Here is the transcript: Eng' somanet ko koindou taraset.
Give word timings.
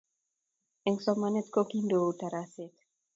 Eng' 0.87 1.01
somanet 1.05 1.47
ko 1.53 1.61
koindou 1.69 2.09
taraset. 2.19 2.73